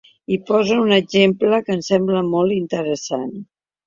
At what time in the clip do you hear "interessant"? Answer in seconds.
2.57-3.29